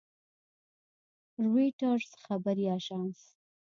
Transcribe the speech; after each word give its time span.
رویټرز 1.49 2.09
خبري 2.23 2.65
اژانس 2.77 3.19